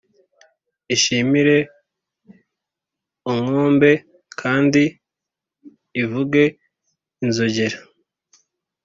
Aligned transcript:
ishimire 0.95 1.57
o 3.29 3.31
nkombe, 3.41 3.91
kandi 4.41 4.83
uvuge 6.03 6.43
inzogera! 7.23 7.77